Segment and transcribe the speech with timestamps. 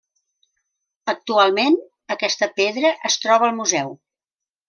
[1.13, 1.77] Actualment,
[2.15, 3.93] aquesta pedra es troba al museu.